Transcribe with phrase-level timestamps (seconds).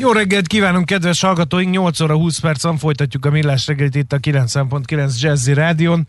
[0.00, 1.70] Jó reggelt kívánunk, kedves hallgatóink!
[1.74, 6.08] 8 óra 20 percen folytatjuk a Millás reggelit itt a 90.9 Jazzy Rádion.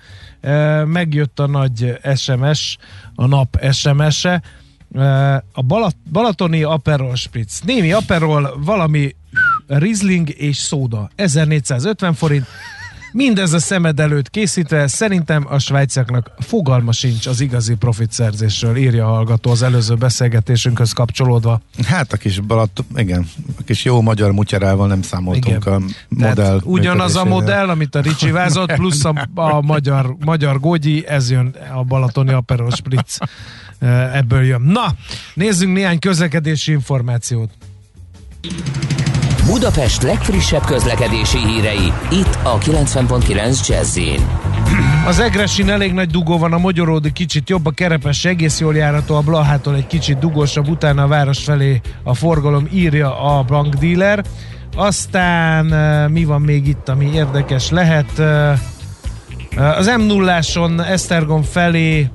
[0.86, 2.78] Megjött a nagy SMS,
[3.16, 4.42] a nap SMS-e.
[5.52, 7.62] A Balat- Balatoni Aperol Spritz.
[7.62, 9.16] Némi Aperol, valami
[9.68, 11.10] Riesling és szóda.
[11.16, 12.46] 1450 forint.
[13.12, 19.10] Mindez a szemed előtt készítve, szerintem a svájciaknak fogalma sincs az igazi profitszerzésről, írja a
[19.10, 21.62] hallgató az előző beszélgetésünkhöz kapcsolódva.
[21.88, 23.28] Hát a kis balat, igen,
[23.58, 25.74] a kis jó magyar mutyarával nem számoltunk igen.
[25.74, 26.34] a modell.
[26.34, 31.32] Tehát ugyanaz a modell, amit a Ricsi vázott, plusz a, a magyar, magyar gogyi, ez
[31.32, 33.18] jön a Balatoni Aperol Spritz.
[34.14, 34.62] Ebből jön.
[34.62, 34.96] Na,
[35.34, 37.50] nézzünk néhány közlekedési információt.
[39.50, 44.00] Budapest legfrissebb közlekedési hírei, itt a 90.9 jazz
[45.06, 49.16] Az Egresin elég nagy dugó van, a Magyaródi kicsit jobb, a Kerepes egész jól járható,
[49.16, 54.24] a Blahától egy kicsit dugósabb, utána a város felé a forgalom írja a bankdíler.
[54.76, 55.66] Aztán
[56.12, 58.20] mi van még itt, ami érdekes lehet?
[59.56, 60.40] Az m 0
[60.88, 62.10] Esztergom felé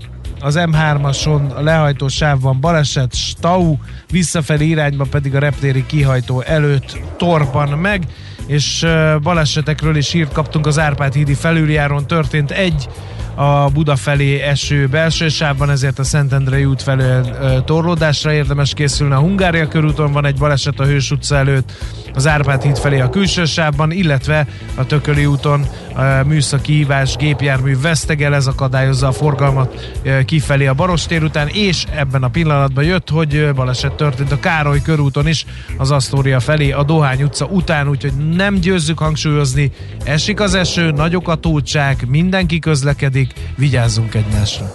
[0.44, 3.76] az M3-ason a lehajtó sávban baleset, Stau,
[4.10, 8.02] visszafelé irányba pedig a reptéri kihajtó előtt torpan meg,
[8.46, 8.86] és
[9.22, 12.88] balesetekről is írt kaptunk az Árpád hídi felüljáron, történt egy
[13.34, 17.20] a Buda felé eső belső sávban, ezért a Szentendrei út felé
[17.64, 19.14] torlódásra érdemes készülni.
[19.14, 21.72] A Hungária körúton van egy baleset a Hős utca előtt,
[22.14, 27.80] az Árpád híd felé a külső sávban, illetve a Tököli úton a műszaki hívás gépjármű
[27.80, 29.92] vesztegel, ez akadályozza a forgalmat
[30.24, 35.26] kifelé a Barostér után, és ebben a pillanatban jött, hogy baleset történt a Károly körúton
[35.26, 35.46] is,
[35.76, 39.70] az Asztória felé, a Dohány utca után, úgyhogy nem győzzük hangsúlyozni,
[40.04, 44.74] esik az eső, nagyok a túltság, mindenki közlekedik, vigyázzunk egymásra.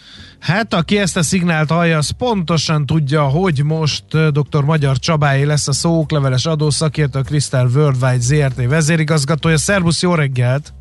[0.41, 4.63] Hát, aki ezt a szignált hallja, az pontosan tudja, hogy most dr.
[4.63, 9.57] Magyar Csabáé lesz a szókleveles adószakértő, a Crystal Worldwide ZRT vezérigazgatója.
[9.57, 10.73] Szervusz, jó reggelt!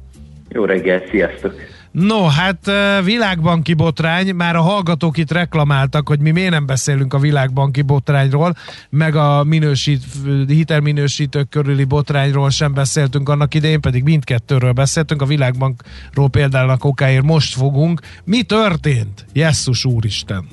[0.49, 1.55] Jó reggelt, sziasztok!
[1.93, 2.71] No, hát
[3.05, 8.55] világbanki botrány, már a hallgatók itt reklamáltak, hogy mi miért nem beszélünk a világbanki botrányról,
[8.91, 10.03] meg a minősít,
[10.47, 17.23] hitelminősítők körüli botrányról sem beszéltünk annak idején, pedig mindkettőről beszéltünk, a világbankról például a kokáért
[17.23, 18.01] most fogunk.
[18.25, 19.27] Mi történt?
[19.33, 20.45] Jesszus úristen!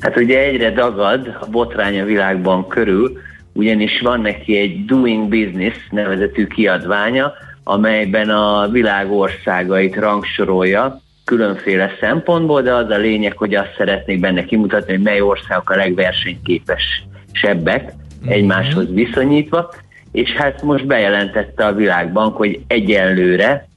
[0.00, 3.18] Hát ugye egyre dagad a botrány a világbank körül,
[3.52, 7.32] ugyanis van neki egy Doing Business nevezetű kiadványa,
[7.64, 14.44] amelyben a világ országait rangsorolja különféle szempontból, de az a lényeg, hogy azt szeretnék benne
[14.44, 18.32] kimutatni, hogy mely országok a legversenyképesebbek mm-hmm.
[18.32, 19.72] egymáshoz viszonyítva,
[20.12, 23.68] és hát most bejelentette a Világbank, hogy egyelőre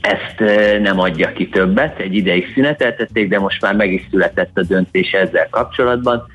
[0.00, 0.40] ezt
[0.80, 5.12] nem adja ki többet, egy ideig szüneteltették, de most már meg is született a döntés
[5.12, 6.26] ezzel kapcsolatban,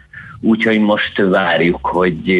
[0.41, 2.33] úgyhogy most várjuk, hogy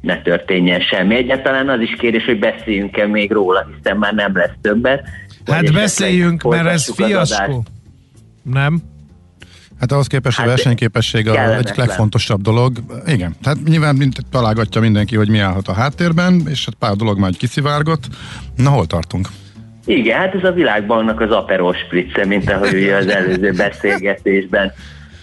[0.00, 1.14] ne történjen semmi.
[1.14, 5.04] Egyáltalán az is kérdés, hogy beszéljünk-e még róla, hiszen már nem lesz többet.
[5.46, 7.64] Hát beszéljünk, mert ez fiaskó.
[8.42, 8.82] Nem?
[9.80, 12.78] Hát ahhoz képest hát a versenyképesség a egyik legfontosabb dolog.
[13.06, 17.18] Igen, tehát nyilván mint találgatja mindenki, hogy mi állhat a háttérben, és hát pár dolog
[17.18, 18.04] majd kiszivárgott.
[18.56, 19.28] Na, hol tartunk?
[19.84, 24.72] Igen, hát ez a világbanknak az Aperol Spritze, mint ahogy ugye az előző beszélgetésben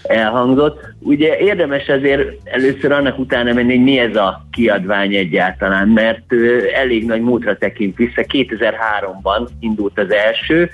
[0.08, 0.80] elhangzott.
[0.98, 6.34] Ugye érdemes azért először annak utána menni, hogy mi ez a kiadvány egyáltalán, mert
[6.74, 8.24] elég nagy múltra tekint vissza.
[8.32, 10.70] 2003-ban indult az első,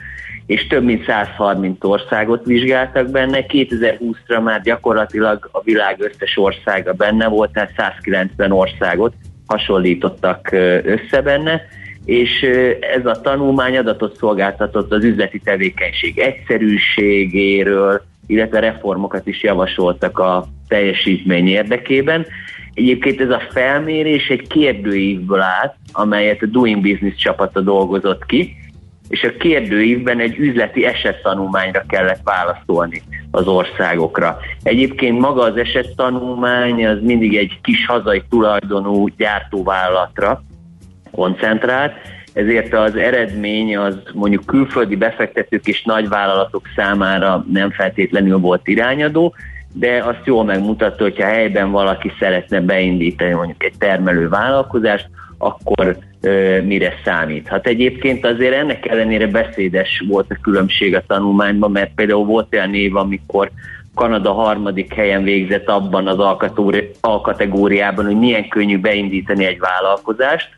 [0.46, 3.46] és több mint 130 országot vizsgáltak benne.
[3.48, 9.14] 2020-ra már gyakorlatilag a világ összes országa benne volt, tehát 190 országot
[9.46, 10.52] hasonlítottak
[10.82, 11.62] össze benne,
[12.04, 12.42] és
[12.96, 21.48] ez a tanulmány adatot szolgáltatott az üzleti tevékenység egyszerűségéről, illetve reformokat is javasoltak a teljesítmény
[21.48, 22.26] érdekében.
[22.74, 28.56] Egyébként ez a felmérés egy kérdőívből állt, amelyet a Doing Business csapata dolgozott ki,
[29.08, 34.38] és a kérdőívben egy üzleti esettanulmányra kellett válaszolni az országokra.
[34.62, 40.42] Egyébként maga az esettanulmány az mindig egy kis hazai tulajdonú gyártóvállalatra
[41.10, 41.92] koncentrált,
[42.34, 49.34] ezért az eredmény az mondjuk külföldi befektetők és nagyvállalatok számára nem feltétlenül volt irányadó,
[49.72, 55.08] de azt jól megmutatta, hogyha helyben valaki szeretne beindítani mondjuk egy termelő vállalkozást,
[55.38, 57.66] akkor ö, mire számíthat.
[57.66, 62.96] Egyébként azért ennek ellenére beszédes volt a különbség a tanulmányban, mert például volt olyan név,
[62.96, 63.50] amikor
[63.94, 66.18] Kanada harmadik helyen végzett abban az
[67.00, 70.48] alkategóriában, hogy milyen könnyű beindítani egy vállalkozást,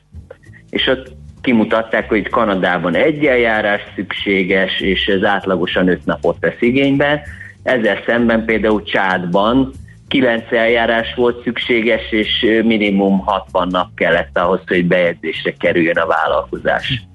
[0.70, 1.14] és ott
[1.46, 7.22] kimutatták, hogy Kanadában egy eljárás szükséges, és ez átlagosan öt napot vesz igénybe.
[7.62, 9.72] Ezzel szemben például Csádban
[10.08, 17.06] kilenc eljárás volt szükséges, és minimum 60 nap kellett ahhoz, hogy bejegyzésre kerüljön a vállalkozás.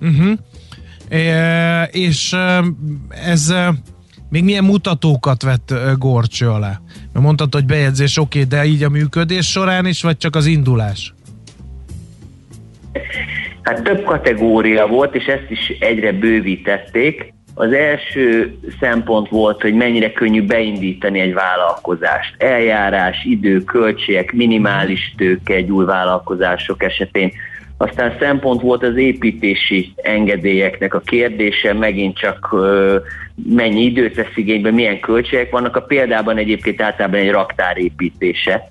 [0.00, 0.38] Uh-huh.
[1.08, 2.36] E, és
[3.24, 3.54] ez
[4.30, 6.80] még milyen mutatókat vett Gorcső alá?
[7.12, 10.46] Mert mondtad, hogy bejegyzés oké, okay, de így a működés során is, vagy csak az
[10.46, 11.14] indulás?
[13.66, 17.34] Hát több kategória volt, és ezt is egyre bővítették.
[17.54, 22.34] Az első szempont volt, hogy mennyire könnyű beindítani egy vállalkozást.
[22.38, 27.32] Eljárás, idő, költségek, minimális tőke egy új vállalkozások esetén.
[27.78, 32.54] Aztán szempont volt az építési engedélyeknek a kérdése, megint csak
[33.48, 35.76] mennyi időt vesz igénybe, milyen költségek vannak.
[35.76, 38.70] A példában egyébként általában egy raktár építése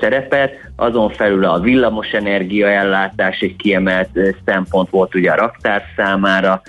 [0.00, 4.08] szerepet, azon felül a villamos ellátás egy kiemelt
[4.44, 6.62] szempont volt ugye a raktár számára,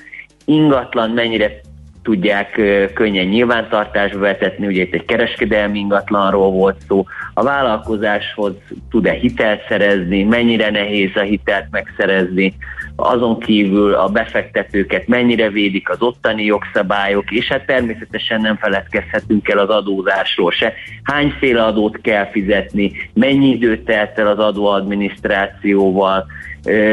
[0.45, 1.59] ingatlan mennyire
[2.03, 2.61] tudják
[2.93, 8.53] könnyen nyilvántartásba vetetni, ugye itt egy kereskedelmi ingatlanról volt szó, a vállalkozáshoz
[8.89, 12.53] tud-e hitelt szerezni, mennyire nehéz a hitelt megszerezni,
[12.95, 19.57] azon kívül a befektetőket mennyire védik az ottani jogszabályok, és hát természetesen nem feledkezhetünk el
[19.57, 20.73] az adózásról se.
[21.03, 26.25] Hányféle adót kell fizetni, mennyi időt telt el az adóadminisztrációval,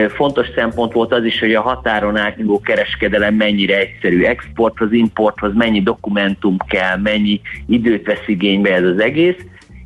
[0.08, 4.22] Fontos szempont volt az is, hogy a határon átnyúló kereskedelem mennyire egyszerű.
[4.22, 9.36] Exporthoz, importhoz mennyi dokumentum kell, mennyi időt vesz igénybe ez az egész.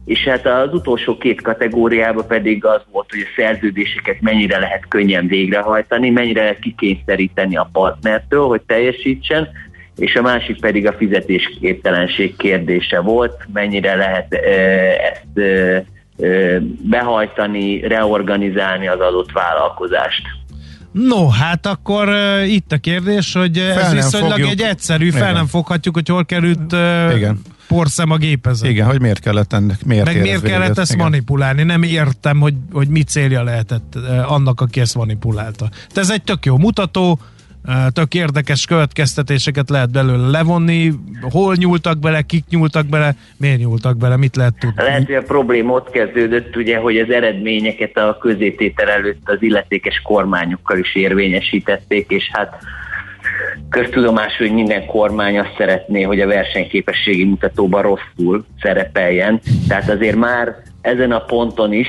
[0.04, 5.26] És hát az utolsó két kategóriában pedig az volt, hogy a szerződéseket mennyire lehet könnyen
[5.26, 9.48] végrehajtani, mennyire lehet kikényszeríteni a partnertől, hogy teljesítsen,
[9.96, 14.34] és a másik pedig a fizetésképtelenség kérdése volt, mennyire lehet
[15.12, 15.40] ezt
[16.82, 20.22] behajtani, reorganizálni az adott vállalkozást.
[20.92, 24.50] No, hát akkor uh, itt a kérdés, hogy fel ez viszonylag fogjuk.
[24.50, 25.34] egy egyszerű, fel Igen.
[25.34, 27.40] nem foghatjuk, hogy hol került uh, Igen.
[27.68, 28.70] porszem a gépezet.
[28.70, 31.04] Igen, hogy miért kellett ennek, miért Meg miért kellett ezt Igen.
[31.04, 31.62] manipulálni.
[31.62, 35.68] Nem értem, hogy, hogy mi célja lehetett uh, annak, aki ezt manipulálta.
[35.94, 37.18] De ez egy tök jó mutató,
[37.92, 44.16] tök érdekes következtetéseket lehet belőle levonni, hol nyúltak bele, kik nyúltak bele, miért nyúltak bele,
[44.16, 44.82] mit lehet tudni?
[44.82, 50.00] Lehet, hogy a probléma ott kezdődött, ugye, hogy az eredményeket a közététel előtt az illetékes
[50.04, 52.58] kormányokkal is érvényesítették, és hát
[53.68, 59.40] köztudomás, hogy minden kormány azt szeretné, hogy a versenyképességi mutatóban rosszul szerepeljen.
[59.68, 61.88] Tehát azért már ezen a ponton is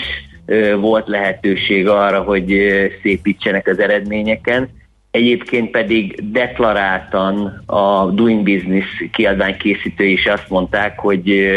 [0.80, 2.54] volt lehetőség arra, hogy
[3.02, 4.70] szépítsenek az eredményeken,
[5.14, 11.52] Egyébként pedig deklaráltan a Doing Business kiadvány készítői is azt mondták, hogy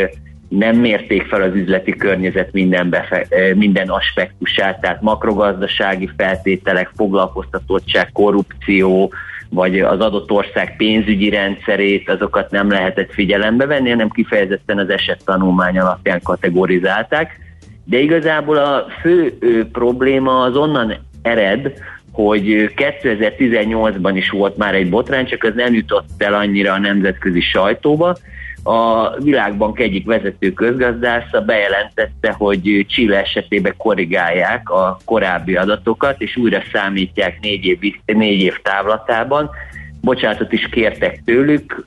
[0.49, 9.13] nem mérték fel az üzleti környezet minden, befe- minden aspektusát, tehát makrogazdasági feltételek, foglalkoztatottság, korrupció,
[9.49, 15.79] vagy az adott ország pénzügyi rendszerét, azokat nem lehetett figyelembe venni, hanem kifejezetten az esettanulmány
[15.79, 17.41] alapján kategorizálták.
[17.85, 19.39] De igazából a fő
[19.73, 21.73] probléma az onnan ered,
[22.17, 27.41] hogy 2018-ban is volt már egy botrány, csak az nem jutott el annyira a nemzetközi
[27.41, 28.17] sajtóba.
[28.63, 36.63] A Világbank egyik vezető közgazdásza bejelentette, hogy Chile esetében korrigálják a korábbi adatokat, és újra
[36.73, 39.51] számítják négy év, négy év távlatában.
[40.01, 41.87] Bocsánatot is kértek tőlük,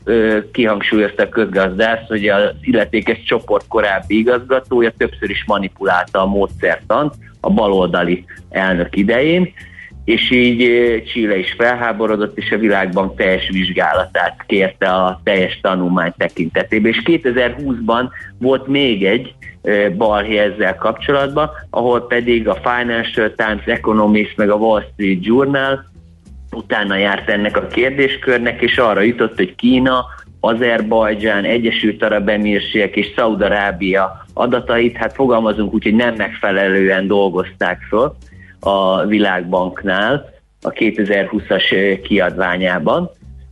[0.51, 7.49] kihangsúlyozta a közgazdász, hogy az illetékes csoport korábbi igazgatója többször is manipulálta a módszertant a
[7.49, 9.53] baloldali elnök idején,
[10.09, 16.91] és így Chile is felháborodott, és a világban teljes vizsgálatát kérte a teljes tanulmány tekintetében.
[16.91, 19.33] És 2020-ban volt még egy
[19.97, 25.85] balhé ezzel kapcsolatban, ahol pedig a Financial Times, Economist, meg a Wall Street Journal
[26.51, 30.05] utána járt ennek a kérdéskörnek, és arra jutott, hogy Kína,
[30.39, 38.15] Azerbajdzsán, Egyesült Arab Emírségek és Szaudarábia adatait, hát fogalmazunk úgy, hogy nem megfelelően dolgozták föl,
[38.59, 40.29] a Világbanknál,
[40.61, 43.09] a 2020-as kiadványában,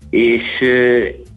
[0.10, 0.44] és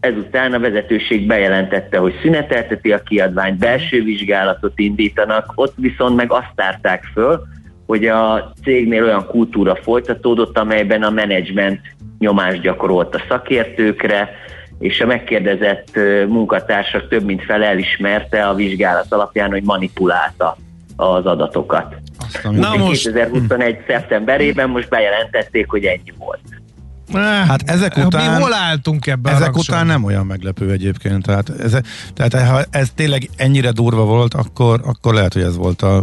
[0.00, 6.52] ezután a vezetőség bejelentette, hogy szünetelteti a kiadványt, belső vizsgálatot indítanak, ott viszont meg azt
[6.54, 7.40] tárták föl,
[7.86, 11.80] hogy a cégnél olyan kultúra folytatódott, amelyben a menedzsment
[12.18, 14.30] nyomást gyakorolt a szakértőkre,
[14.78, 15.98] és a megkérdezett
[16.28, 20.56] munkatársak több mint fel elismerte a vizsgálat alapján, hogy manipulálta
[20.96, 21.94] az adatokat.
[22.42, 23.02] Na most...
[23.02, 23.76] 2021.
[23.87, 26.40] szeptemberében most bejelentették, hogy ennyi volt.
[27.22, 28.32] Hát ezek után...
[28.32, 31.22] Mi hol álltunk ebben Ezek után nem olyan meglepő egyébként.
[31.22, 31.76] Tehát, ez,
[32.14, 36.02] tehát ha ez tényleg ennyire durva volt, akkor, akkor lehet, hogy ez volt a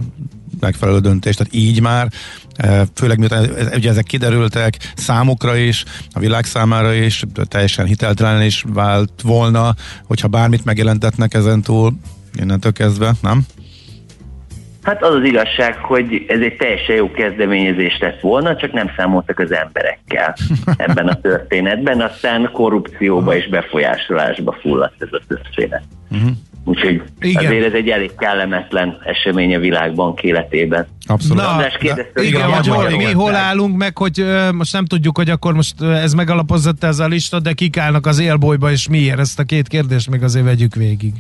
[0.59, 1.35] megfelelő döntés.
[1.35, 2.07] Tehát így már,
[2.55, 8.65] e, főleg miután ugye ezek kiderültek számukra is, a világ számára is, teljesen hiteltelen is
[8.67, 11.93] vált volna, hogyha bármit megjelentetnek ezentúl,
[12.35, 13.45] innentől kezdve, nem?
[14.87, 19.39] Hát az az igazság, hogy ez egy teljesen jó kezdeményezés lett volna, csak nem számoltak
[19.39, 20.35] az emberekkel
[20.85, 25.83] ebben a történetben, aztán korrupcióba és befolyásolásba fulladt ez a történet.
[26.11, 26.29] Uh-huh.
[26.65, 27.45] Úgyhogy igen.
[27.45, 30.87] azért ez egy elég kellemetlen esemény a világbank életében.
[31.05, 31.43] Abszolút.
[31.43, 35.17] Na, András kérdezte, igen, hogy hol, mi hol állunk meg, hogy uh, most nem tudjuk,
[35.17, 39.19] hogy akkor most ez megalapozott ez a lista, de kik állnak az élbolyba, és miért?
[39.19, 41.13] Ezt a két kérdést még azért vegyük végig.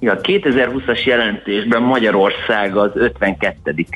[0.00, 3.86] Ja, a 2020-as jelentésben Magyarország az 52.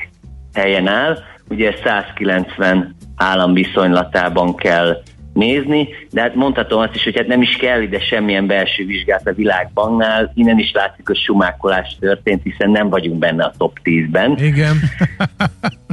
[0.53, 1.17] helyen áll,
[1.49, 5.01] ugye 190 állam viszonylatában kell
[5.33, 9.27] nézni, de hát mondhatom azt is, hogy hát nem is kell ide semmilyen belső vizsgát
[9.27, 14.37] a világbanknál, innen is látszik, hogy sumákolás történt, hiszen nem vagyunk benne a top 10-ben.
[14.37, 14.75] Igen.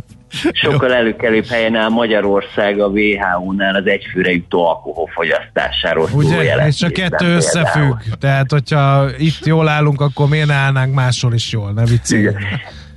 [0.53, 7.35] Sokkal előkelőbb helyen áll Magyarország a WHO-nál az egyfőre jutó alkoholfogyasztásáról Ugye, és a kettő
[7.35, 7.97] összefügg.
[8.21, 12.39] Tehát, hogyha itt jól állunk, akkor miért állnánk máshol is jól, ne vicceljünk.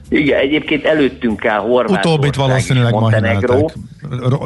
[0.09, 3.65] Igen, egyébként előttünk áll Horvátország Utóbbit valószínűleg Montenegro.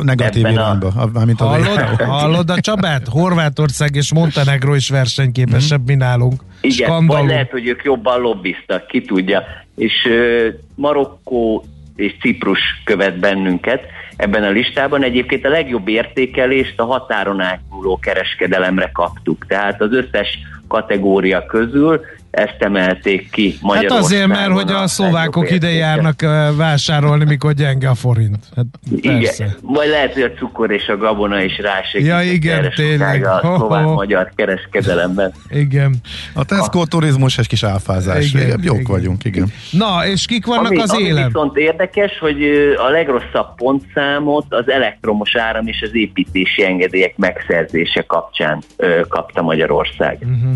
[0.01, 0.87] Negatív irányba.
[0.87, 1.25] A...
[1.25, 3.07] Mint a hallod, hallod a Csabát?
[3.07, 5.85] Horvátország és Montenegro is versenyképesebb, mm.
[5.85, 6.41] mint nálunk.
[6.61, 7.07] Igen, Skandalum.
[7.07, 9.43] vagy lehet, hogy ők jobban lobbiztak, ki tudja.
[9.75, 11.63] És uh, Marokkó
[11.99, 13.83] és Ciprus követ bennünket
[14.15, 15.03] ebben a listában.
[15.03, 19.45] Egyébként a legjobb értékelést a határon átnyúló kereskedelemre kaptuk.
[19.47, 20.37] Tehát az összes
[20.67, 23.97] kategória közül ezt emelték ki Magyarországon.
[23.97, 26.21] Hát azért, mert hogy a szlovákok ide járnak
[26.57, 28.37] vásárolni, mikor gyenge a forint.
[28.55, 28.65] Hát
[29.01, 29.43] persze.
[29.43, 32.07] Igen, vagy lehet, hogy a cukor és a gabona is rásegít.
[32.07, 33.25] Ja, igen, tényleg.
[33.25, 35.33] A szlovák-magyar kereskedelemben.
[35.49, 35.95] Igen.
[36.33, 38.33] A Tesco turizmus egy kis áfázás.
[38.33, 38.91] Igen, igen, jók igen.
[38.91, 39.51] vagyunk, igen.
[39.71, 41.15] Na, és kik vannak ami, az élen?
[41.15, 42.43] Ami viszont érdekes, hogy
[42.87, 50.17] a legrosszabb pontszámot az elektromos áram és az építési engedélyek megszerzése kapcsán ö, kapta Magyarország.
[50.21, 50.53] Uh-huh.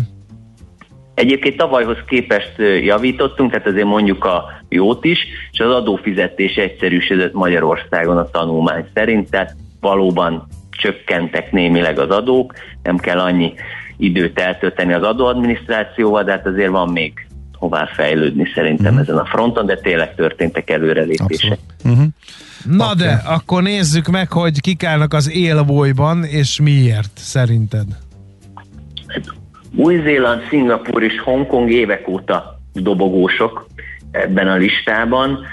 [1.14, 2.52] Egyébként tavalyhoz képest
[2.82, 5.18] javítottunk, tehát azért mondjuk a jót is,
[5.52, 12.96] és az adófizetés egyszerűsödött Magyarországon a tanulmány szerint, tehát valóban csökkentek némileg az adók, nem
[12.96, 13.54] kell annyi
[13.96, 19.00] időt eltölteni az adóadminisztrációval, de hát azért van még hová fejlődni szerintem uh-huh.
[19.00, 21.58] ezen a fronton, de tényleg történtek előrelépések.
[21.84, 22.04] Uh-huh.
[22.64, 22.96] Na okay.
[22.96, 27.86] de, akkor nézzük meg, hogy kik állnak az élbolyban, és miért szerinted?
[29.76, 33.66] Új-Zéland, Szingapur és Hongkong évek óta dobogósok
[34.10, 35.46] ebben a listában.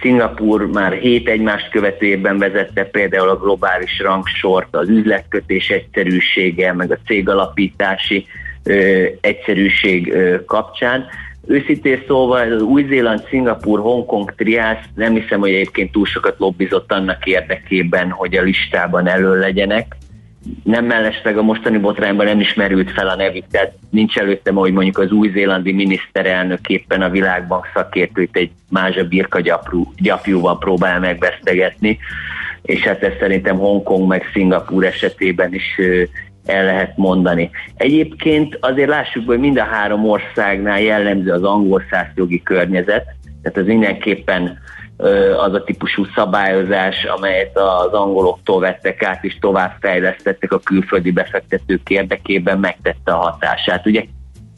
[0.00, 6.98] Szingapur már hét egymást követőjében vezette például a globális rangsort az üzletkötés egyszerűsége, meg a
[7.06, 8.26] cégalapítási
[8.62, 11.06] ö, egyszerűség ö, kapcsán.
[11.46, 17.26] Őszintén szóval az Új-Zéland, Szingapur, Hongkong triász nem hiszem, hogy egyébként túl sokat lobbizott annak
[17.26, 19.96] érdekében, hogy a listában elő legyenek
[20.64, 24.98] nem mellesleg a mostani botrányban nem ismerült fel a nevük, tehát nincs előttem, hogy mondjuk
[24.98, 31.98] az új-zélandi miniszterelnök éppen a világban szakértőt egy mázsa birka gyapjú, gyapjúval próbál megvesztegetni,
[32.62, 35.80] és hát ezt szerintem Hongkong meg Szingapúr esetében is
[36.46, 37.50] el lehet mondani.
[37.76, 41.82] Egyébként azért lássuk, hogy mind a három országnál jellemző az angol
[42.14, 43.04] jogi környezet,
[43.42, 44.58] tehát az mindenképpen
[45.36, 51.90] az a típusú szabályozás, amelyet az angoloktól vettek át, és tovább fejlesztettek a külföldi befektetők
[51.90, 53.86] érdekében, megtette a hatását.
[53.86, 54.04] Ugye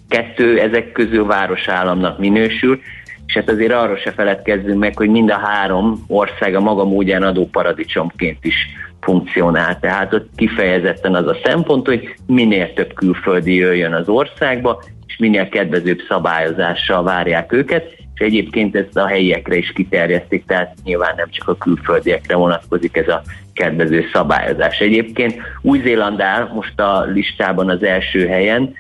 [0.09, 2.81] kettő ezek közül városállamnak minősül,
[3.27, 7.23] és hát azért arról se feledkezzünk meg, hogy mind a három ország a maga módján
[7.23, 8.57] adóparadicsomként is
[9.01, 9.79] funkcionál.
[9.81, 15.49] Tehát ott kifejezetten az a szempont, hogy minél több külföldi jöjjön az országba, és minél
[15.49, 21.49] kedvezőbb szabályozással várják őket, és egyébként ezt a helyiekre is kiterjesztik, tehát nyilván nem csak
[21.49, 23.23] a külföldiekre vonatkozik ez a
[23.53, 24.79] kedvező szabályozás.
[24.79, 28.75] Egyébként Új-Zéland áll most a listában az első helyen,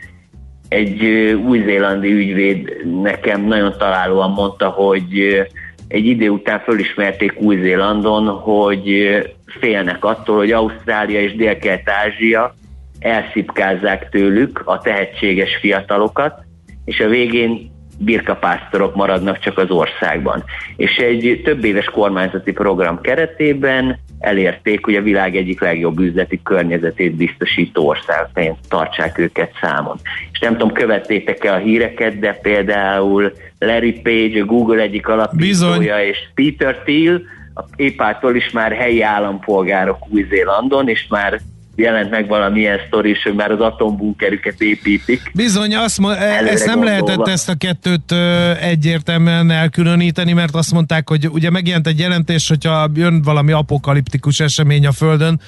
[0.68, 1.02] egy
[1.46, 5.44] új-zélandi ügyvéd nekem nagyon találóan mondta, hogy
[5.88, 9.18] egy idő után fölismerték Új-Zélandon, hogy
[9.60, 12.54] félnek attól, hogy Ausztrália és Dél-Kelet-Ázsia
[12.98, 16.44] elszipkázzák tőlük a tehetséges fiatalokat,
[16.84, 20.44] és a végén birkapásztorok maradnak csak az országban.
[20.76, 27.14] És egy több éves kormányzati program keretében elérték, hogy a világ egyik legjobb üzleti környezetét
[27.14, 29.96] biztosító országként tartsák őket számon.
[30.32, 35.82] És nem tudom, követtétek-e a híreket, de például Larry Page, a Google egyik alapítója, Bizony.
[35.82, 37.20] és Peter Thiel,
[37.54, 41.40] a épától is már helyi állampolgárok Új-Zélandon, és már
[41.78, 45.30] jelent meg valamilyen sztori is, hogy már az atombunkerüket építik.
[45.34, 46.84] Bizony, azt mo- e- ezt nem gondolva.
[46.84, 52.48] lehetett ezt a kettőt ö, egyértelműen elkülöníteni, mert azt mondták, hogy ugye megjelent egy jelentés,
[52.48, 55.40] hogyha jön valami apokaliptikus esemény a Földön,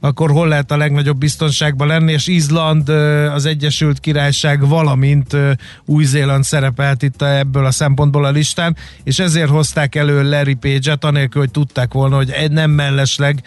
[0.00, 2.88] akkor hol lehet a legnagyobb biztonságban lenni, és Izland,
[3.28, 5.36] az Egyesült Királyság, valamint
[5.84, 11.40] Új-Zéland szerepelt itt ebből a szempontból a listán, és ezért hozták elő Larry Page-et, anélkül,
[11.40, 13.42] hogy tudták volna, hogy nem mellesleg,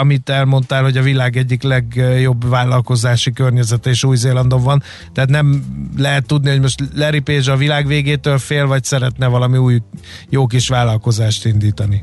[0.00, 4.82] amit elmondtál, hogy a világ egyik legjobb vállalkozási környezete és Új-Zélandon van,
[5.12, 5.64] tehát nem
[5.96, 9.82] lehet tudni, hogy most Larry Page a világ végétől fél, vagy szeretne valami új
[10.28, 12.00] jó kis vállalkozást indítani.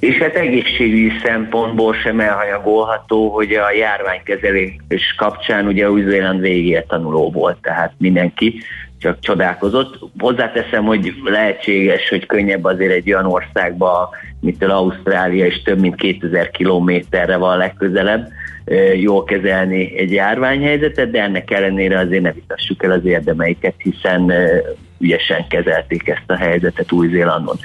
[0.00, 7.56] És hát egészségügyi szempontból sem elhanyagolható, hogy a járványkezelés kapcsán ugye Új-Zéland végére tanuló volt,
[7.62, 8.62] tehát mindenki
[8.98, 9.98] csak csodálkozott.
[10.18, 16.50] Hozzáteszem, hogy lehetséges, hogy könnyebb azért egy olyan országba, mint Ausztrália, és több mint 2000
[16.50, 18.28] kilométerre van legközelebb,
[18.94, 24.32] jól kezelni egy járványhelyzetet, de ennek ellenére azért ne vitassuk el az érdemeiket, hiszen
[25.00, 27.56] ügyesen kezelték ezt a helyzetet Új-Zélandon.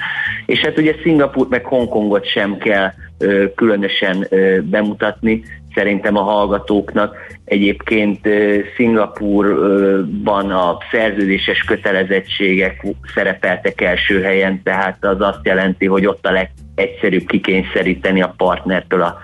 [0.46, 5.42] És hát ugye Szingapurt meg Hongkongot sem kell ö, különösen ö, bemutatni,
[5.76, 7.16] szerintem a hallgatóknak.
[7.44, 8.28] Egyébként
[8.76, 17.26] Szingapurban a szerződéses kötelezettségek szerepeltek első helyen, tehát az azt jelenti, hogy ott a legegyszerűbb
[17.26, 19.18] kikényszeríteni a partnertől a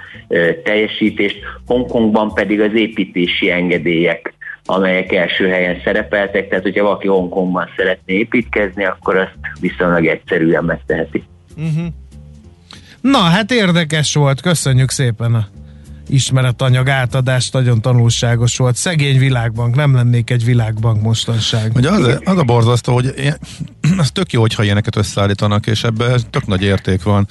[0.65, 1.39] teljesítést.
[1.67, 4.35] Hongkongban pedig az építési engedélyek
[4.67, 11.25] amelyek első helyen szerepeltek, tehát hogyha valaki Hongkongban szeretné építkezni, akkor azt viszonylag egyszerűen megteheti.
[11.57, 11.87] Uh-huh.
[13.01, 15.47] Na, hát érdekes volt, köszönjük szépen a
[16.13, 18.77] ismeretanyag átadást, nagyon tanulságos volt.
[18.77, 21.73] Szegény világbank, nem lennék egy világbank mostanság.
[21.75, 23.15] Ugye az, az a borzasztó, hogy
[23.99, 27.27] az tök jó, hogyha ilyeneket összeállítanak, és ebben tök nagy érték van.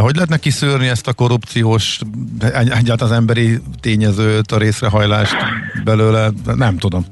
[0.00, 2.00] Hogy lehetne kiszűrni ezt a korrupciós,
[2.52, 5.36] egyáltalán az emberi tényezőt, a részrehajlást
[5.84, 6.30] belőle?
[6.44, 7.06] Nem tudom.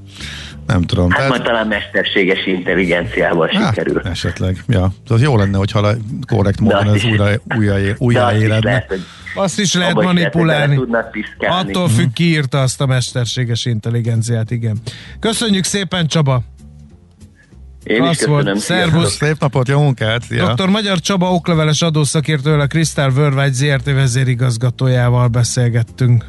[0.70, 1.11] Nem tudom.
[1.11, 1.30] Hát Tehát...
[1.30, 4.00] majd talán mesterséges intelligenciával hát, sikerül.
[4.04, 4.92] Esetleg, ja.
[5.09, 5.94] Az jó lenne, hogyha
[6.26, 8.87] korrekt módon ez újra, újra, újra éledne.
[9.35, 10.80] Azt is lehet manipulálni.
[11.38, 14.76] Lehet, Attól függ, ki írta azt a mesterséges intelligenciát, igen.
[15.20, 16.42] Köszönjük szépen, Csaba!
[17.85, 18.44] Én is köszönöm.
[18.44, 18.59] Volt.
[18.59, 19.16] Szervusz.
[19.16, 20.22] Szép napot, jó munkát.
[20.22, 20.54] Szia.
[20.54, 20.68] Dr.
[20.68, 26.24] Magyar Csaba okleveles adószakértővel a Crystal Worldwide ZRT vezérigazgatójával beszélgettünk.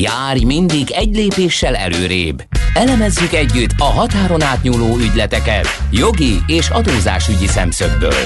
[0.00, 2.42] Járj mindig egy lépéssel előrébb.
[2.74, 8.22] Elemezzük együtt a határon átnyúló ügyleteket jogi és adózásügyi szemszögből.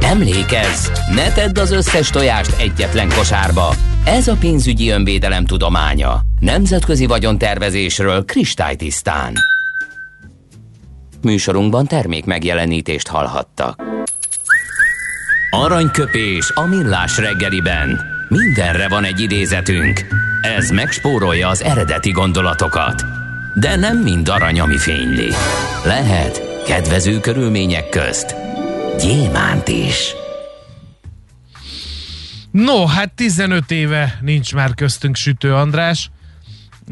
[0.00, 3.74] Emlékezz, ne tedd az összes tojást egyetlen kosárba.
[4.04, 6.20] Ez a pénzügyi önvédelem tudománya.
[6.40, 9.34] Nemzetközi vagyontervezésről kristálytisztán.
[11.22, 13.82] Műsorunkban termék megjelenítést hallhattak.
[15.50, 18.15] Aranyköpés a millás reggeliben.
[18.28, 20.06] Mindenre van egy idézetünk.
[20.42, 23.04] Ez megspórolja az eredeti gondolatokat.
[23.54, 25.28] De nem mind arany, ami fényli.
[25.84, 28.34] Lehet kedvező körülmények közt
[29.00, 30.14] gyémánt is.
[32.50, 36.10] No, hát 15 éve nincs már köztünk Sütő András.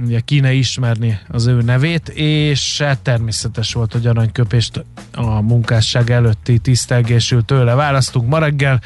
[0.05, 6.59] Ugye kéne ismerni az ő nevét, és hát természetes volt, hogy aranyköpést a munkásság előtti
[6.59, 8.81] tisztelgésül tőle választunk ma reggel.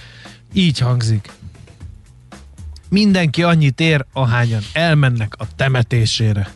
[0.52, 1.30] Így hangzik.
[2.88, 6.48] Mindenki annyit ér, ahányan elmennek a temetésére.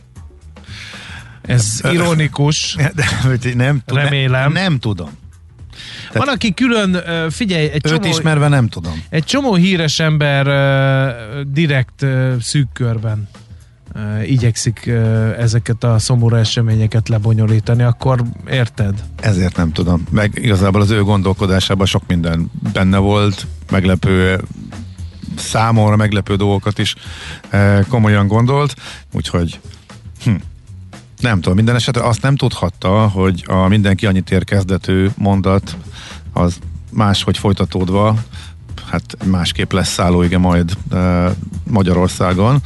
[1.43, 2.77] Ez ironikus.
[2.95, 4.53] De, nem, remélem.
[4.53, 5.11] Nem, nem tudom.
[6.13, 9.05] Tehát Van, aki külön, figyelj, egy csomó, ismerve nem tudom.
[9.09, 10.47] Egy csomó híres ember
[11.47, 12.07] direkt
[12.41, 13.29] szűk körben
[14.27, 14.91] igyekszik
[15.39, 19.05] ezeket a szomorú eseményeket lebonyolítani, akkor érted?
[19.21, 20.07] Ezért nem tudom.
[20.11, 24.41] Meg igazából az ő gondolkodásában sok minden benne volt, meglepő
[25.37, 26.95] számomra meglepő dolgokat is
[27.89, 28.75] komolyan gondolt,
[29.13, 29.61] úgyhogy
[30.25, 30.35] hm,
[31.21, 35.77] nem tudom, minden esetre azt nem tudhatta, hogy a mindenki annyit ér kezdetű mondat
[36.33, 36.59] az
[36.91, 38.17] máshogy folytatódva
[38.91, 41.31] hát másképp lesz szállóige majd e,
[41.71, 42.59] Magyarországon,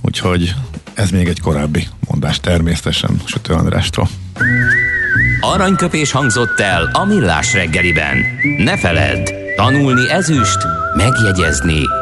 [0.00, 0.54] úgyhogy
[0.94, 4.08] ez még egy korábbi mondás természetesen Sütő Andrástól.
[5.40, 8.16] Aranyköpés hangzott el a millás reggeliben.
[8.58, 10.58] Ne feledd, tanulni ezüst,
[10.96, 11.99] megjegyezni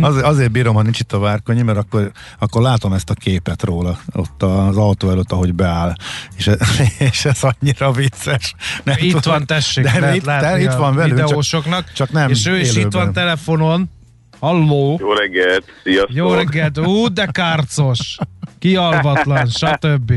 [0.00, 3.62] Az, azért bírom, ha nincs itt a várkonyi, mert akkor, akkor látom ezt a képet
[3.62, 5.94] róla ott az autó előtt, ahogy beáll.
[6.36, 6.50] És,
[7.08, 8.54] és ez annyira vicces.
[8.82, 11.84] Nem itt tudom, van, tessék, de lehet itt, látni itt van velünk, videósoknak.
[11.84, 13.90] Csak, csak nem És ő is itt van telefonon.
[14.40, 14.96] Halló!
[15.00, 15.64] Jó reggelt!
[15.82, 16.14] Sziasztok!
[16.16, 16.78] Jó reggelt!
[16.78, 18.18] Ú, de kárcos!
[18.58, 20.12] Kialvatlan, stb.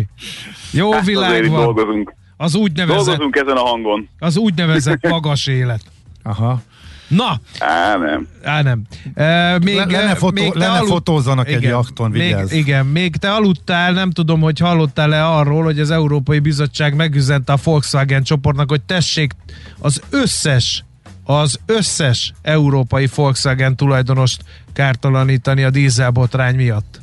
[0.71, 1.63] Jó hát világ van.
[1.63, 2.13] Dolgozunk.
[2.38, 3.06] Az úgynevezett...
[3.06, 4.10] Dolgozunk ezen a hangon.
[4.19, 5.82] Az úgynevezett magas élet.
[6.23, 6.62] Aha.
[7.08, 7.39] Na!
[7.60, 8.28] Á, nem.
[8.44, 8.82] Á, nem.
[9.13, 10.91] E, még, Le, lenne fotó, még lenne aludt...
[10.91, 12.52] fotózzanak igen, egy jakton, vigyázz.
[12.52, 17.54] Még, igen, még te aludtál, nem tudom, hogy hallottál-e arról, hogy az Európai Bizottság megüzente
[17.54, 19.32] a Volkswagen csoportnak, hogy tessék
[19.80, 20.84] az összes
[21.28, 24.41] az összes európai Volkswagen tulajdonost
[24.74, 27.00] kártalanítani a dízelbotrány miatt.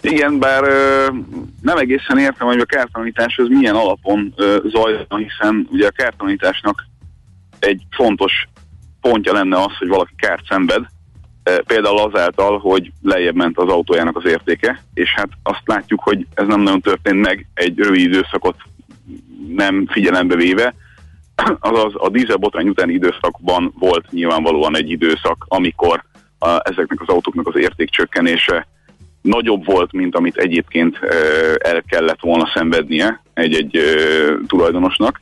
[0.00, 1.06] Igen, bár ö,
[1.62, 6.86] nem egészen értem, hogy a kártalanítás az milyen alapon ö, zajlana, hiszen ugye a kártalanításnak
[7.58, 8.32] egy fontos
[9.10, 10.84] pontja lenne az, hogy valaki kárt szenved,
[11.42, 16.26] ö, például azáltal, hogy lejjebb ment az autójának az értéke, és hát azt látjuk, hogy
[16.34, 18.56] ez nem nagyon történt meg egy rövid időszakot
[19.48, 20.74] nem figyelembe véve,
[21.60, 26.04] azaz a dízelbotrány utáni időszakban volt nyilvánvalóan egy időszak, amikor
[26.38, 28.66] a, ezeknek az autóknak az értékcsökkenése
[29.22, 30.98] nagyobb volt, mint amit egyébként
[31.58, 33.78] el kellett volna szenvednie egy-egy
[34.46, 35.20] tulajdonosnak.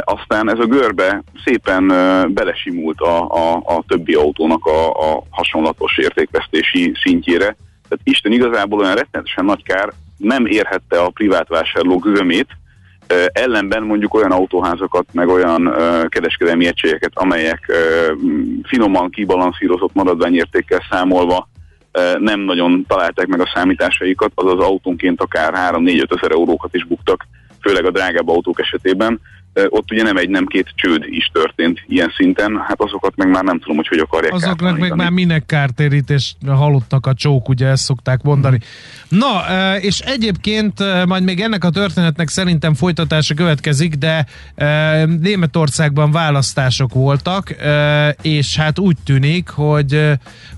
[0.00, 1.86] Aztán ez a görbe szépen
[2.34, 7.56] belesimult a, a, a többi autónak a, a hasonlatos értékvesztési szintjére.
[7.88, 12.48] Tehát Isten igazából olyan rettenetesen nagy kár nem érhette a privát vásárlók zömét,
[13.32, 15.74] ellenben mondjuk olyan autóházakat, meg olyan
[16.08, 17.72] kereskedelmi egységeket, amelyek
[18.62, 21.48] finoman kibalanszírozott maradványértékkel számolva
[22.18, 27.26] nem nagyon találták meg a számításaikat, azaz autónként akár 3-4-5 ezer eurókat is buktak,
[27.60, 29.20] főleg a drágább autók esetében.
[29.68, 33.44] Ott ugye nem egy, nem két csőd is történt ilyen szinten, hát azokat meg már
[33.44, 37.82] nem tudom, hogy hogy akarják Azoknak meg már minek kártérítés halottak a csók, ugye ezt
[37.84, 38.58] szokták mondani.
[39.08, 39.42] Na,
[39.80, 44.26] és egyébként majd még ennek a történetnek szerintem folytatása következik, de
[45.20, 47.54] Németországban választások voltak,
[48.22, 50.10] és hát úgy tűnik, hogy,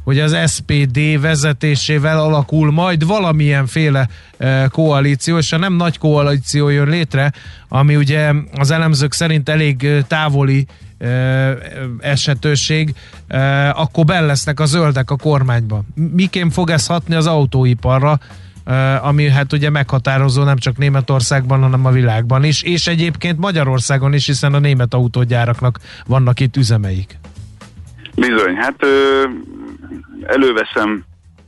[0.04, 4.08] hogy az SPD vezetésével alakul majd valamilyenféle
[4.70, 7.32] koalíció, és ha nem nagy koalíció jön létre,
[7.68, 10.66] ami ugye az elemzők szerint elég távoli
[11.98, 12.94] esetőség,
[13.72, 15.82] akkor bell lesznek a zöldek a kormányba.
[15.94, 18.18] Miként fog ez hatni az autóiparra,
[19.02, 24.26] ami hát ugye meghatározó nem csak Németországban, hanem a világban is, és egyébként Magyarországon is,
[24.26, 27.18] hiszen a német autógyáraknak vannak itt üzemeik.
[28.14, 29.22] Bizony, hát ö,
[30.26, 31.04] előveszem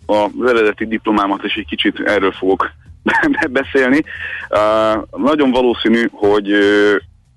[0.09, 2.71] az eredeti diplomámat, és egy kicsit erről fogok
[3.51, 4.05] beszélni.
[5.17, 6.53] Nagyon valószínű, hogy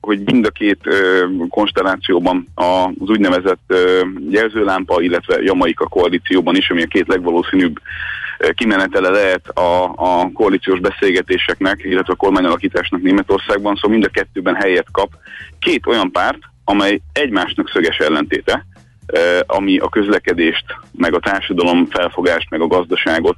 [0.02, 3.78] hogy mind a két uh, konstellációban az úgynevezett uh,
[4.30, 7.80] jelzőlámpa, illetve Jamaika koalícióban is, ami a két legvalószínűbb
[8.54, 14.88] kimenetele lehet a, a koalíciós beszélgetéseknek, illetve a kormányalakításnak Németországban, szóval mind a kettőben helyet
[14.92, 15.10] kap
[15.60, 18.66] két olyan párt, amely egymásnak szöges ellentéte,
[19.46, 20.66] ami a közlekedést,
[20.98, 23.38] meg a társadalom felfogást, meg a gazdaságot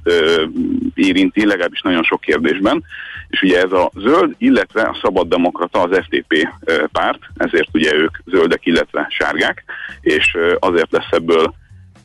[0.94, 2.84] érinti, legalábbis nagyon sok kérdésben.
[3.28, 6.48] És ugye ez a zöld, illetve a szabaddemokrata, az FDP
[6.92, 9.64] párt, ezért ugye ők zöldek, illetve sárgák,
[10.00, 11.54] és azért lesz ebből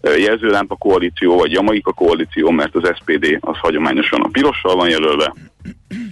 [0.01, 5.33] jelzőlámpa koalíció, vagy Jamaika koalíció, mert az SPD az hagyományosan a pirossal van jelölve,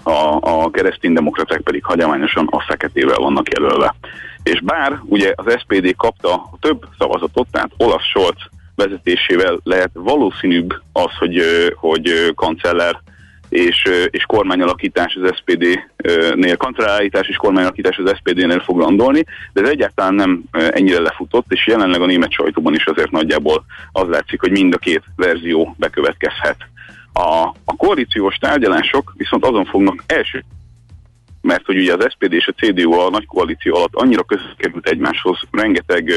[0.03, 3.95] a, a kereszténydemokraták pedig hagyományosan a feketével vannak jelölve.
[4.43, 8.37] És bár ugye az SPD kapta több szavazatot, tehát Olaf Scholz
[8.75, 11.41] vezetésével lehet valószínűbb az, hogy,
[11.75, 13.01] hogy kancellár
[13.49, 20.13] és, és kormányalakítás az SPD-nél, kancellállítás és kormányalakítás az SPD-nél fog landolni, de ez egyáltalán
[20.13, 24.73] nem ennyire lefutott, és jelenleg a német sajtóban is azért nagyjából az látszik, hogy mind
[24.73, 26.57] a két verzió bekövetkezhet.
[27.13, 30.43] A, a koalíciós tárgyalások viszont azon fognak első
[31.47, 34.87] mert hogy ugye az SPD és a CDU a nagy koalíció alatt annyira közel került
[34.87, 36.11] egymáshoz rengeteg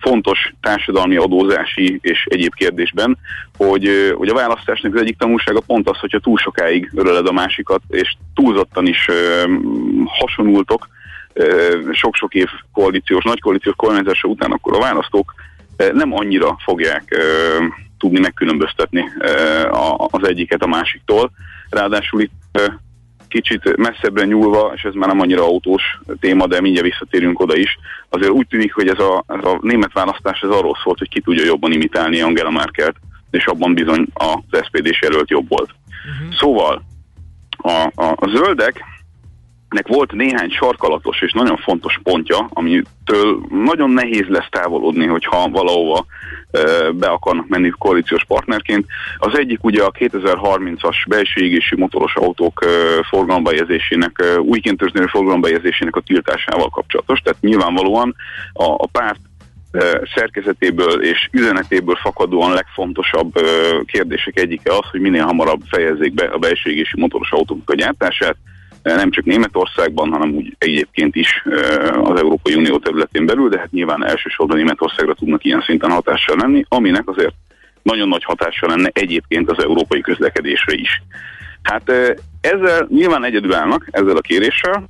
[0.00, 3.18] fontos társadalmi adózási és egyéb kérdésben,
[3.56, 7.82] hogy, hogy a választásnak az egyik tanulsága pont az, hogyha túl sokáig öröled a másikat,
[7.88, 9.08] és túlzottan is
[10.04, 10.88] hasonultok,
[11.92, 15.34] sok-sok év koalíciós, nagy koalíciós kormányzása után, akkor a választók
[15.92, 17.16] nem annyira fogják
[17.98, 19.04] tudni megkülönböztetni
[19.96, 21.30] az egyiket a másiktól.
[21.70, 22.60] Ráadásul itt
[23.28, 25.82] kicsit messzebbre nyúlva, és ez már nem annyira autós
[26.20, 29.92] téma, de mindjárt visszatérünk oda is, azért úgy tűnik, hogy ez a, ez a német
[29.92, 32.96] választás ez arról szólt, hogy ki tudja jobban imitálni Angela Merkelt,
[33.30, 35.70] és abban bizony az SPD-s jelölt jobb volt.
[35.70, 36.34] Uh-huh.
[36.34, 36.82] Szóval
[37.56, 38.84] a, a, a zöldek
[39.68, 46.06] nek volt néhány sarkalatos és nagyon fontos pontja, amitől nagyon nehéz lesz távolodni, hogyha valahova
[46.92, 48.86] be akarnak menni koalíciós partnerként.
[49.18, 52.64] Az egyik ugye a 2030-as belső égési motoros autók
[53.08, 57.20] forgalombejezésének, újként történő forgalombejezésének a tiltásával kapcsolatos.
[57.20, 58.14] Tehát nyilvánvalóan
[58.52, 59.20] a, a párt
[60.14, 63.32] szerkezetéből és üzenetéből fakadóan legfontosabb
[63.84, 68.36] kérdések egyike az, hogy minél hamarabb fejezzék be a belső égési motoros autók a gyártását,
[68.82, 71.42] nem csak Németországban, hanem úgy egyébként is
[72.02, 76.64] az Európai Unió területén belül, de hát nyilván elsősorban Németországra tudnak ilyen szinten hatással lenni,
[76.68, 77.34] aminek azért
[77.82, 81.02] nagyon nagy hatása lenne egyébként az európai közlekedésre is.
[81.62, 81.92] Hát
[82.40, 84.88] ezzel nyilván egyedül állnak, ezzel a kéréssel,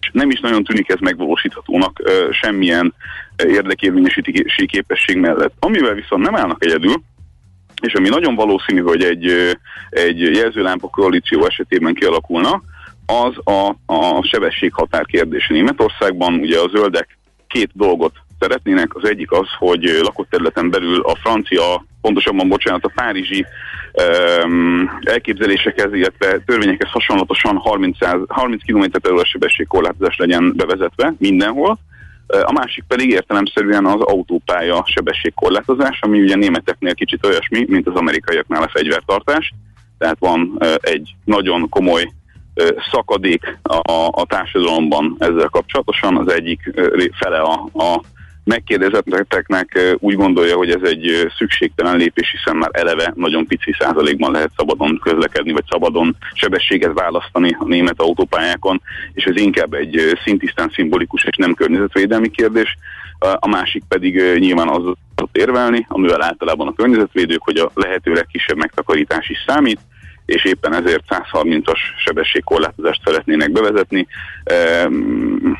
[0.00, 2.94] és nem is nagyon tűnik ez megvalósíthatónak semmilyen
[3.36, 5.52] érdekérvényesítési képesség mellett.
[5.58, 7.02] Amivel viszont nem állnak egyedül,
[7.82, 9.56] és ami nagyon valószínű, hogy egy,
[9.90, 12.62] egy jelzőlámpa koalíció esetében kialakulna,
[13.06, 16.34] az a, a sebességhatár kérdése Németországban.
[16.34, 18.12] Ugye a zöldek két dolgot
[18.42, 18.94] szeretnének.
[18.94, 23.46] Az egyik az, hogy lakott területen belül a francia, pontosabban bocsánat, a párizsi
[24.44, 27.96] um, elképzelésekhez, illetve törvényekhez hasonlatosan 30,
[28.28, 31.78] 30 km h sebességkorlátozás legyen bevezetve mindenhol.
[32.26, 38.62] A másik pedig értelemszerűen az autópálya sebességkorlátozás, ami ugye németeknél kicsit olyasmi, mint az amerikaiaknál
[38.62, 39.52] a fegyvertartás.
[39.98, 42.12] Tehát van egy nagyon komoly
[42.90, 46.16] szakadék a, a társadalomban ezzel kapcsolatosan.
[46.16, 46.60] Az egyik
[47.18, 48.00] fele a, a
[48.44, 54.50] megkérdezetteknek úgy gondolja, hogy ez egy szükségtelen lépés, hiszen már eleve nagyon pici százalékban lehet
[54.56, 61.24] szabadon közlekedni, vagy szabadon sebességet választani a német autópályákon, és ez inkább egy szintisztán szimbolikus
[61.24, 62.76] és nem környezetvédelmi kérdés.
[63.18, 64.82] A másik pedig nyilván az
[65.32, 69.80] érvelni, amivel általában a környezetvédők, hogy a lehető legkisebb megtakarítás is számít,
[70.26, 74.06] és éppen ezért 130-as sebességkorlátozást szeretnének bevezetni.
[74.44, 75.52] Ehm,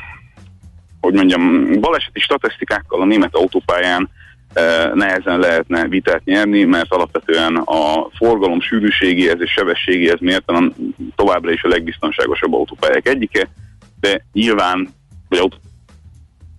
[1.00, 4.10] hogy mondjam, baleseti statisztikákkal a német autópályán
[4.52, 10.74] e, nehezen lehetne vitát nyerni, mert alapvetően a forgalom sűrűségéhez és sebességéhez mértelen
[11.14, 13.48] továbbra is a legbiztonságosabb autópályák egyike,
[14.00, 14.88] de nyilván,
[15.28, 15.38] hogy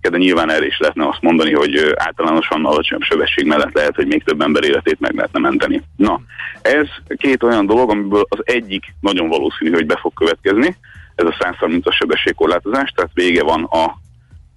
[0.04, 4.06] autó de nyilván erre is lehetne azt mondani, hogy általánosan alacsonyabb sebesség mellett lehet, hogy
[4.06, 5.82] még több ember életét meg lehetne menteni.
[5.96, 6.20] Na,
[6.62, 6.86] ez
[7.16, 10.76] két olyan dolog, amiből az egyik nagyon valószínű, hogy be fog következni,
[11.14, 13.84] ez a 130-as sebességkorlátozás, tehát vége van a,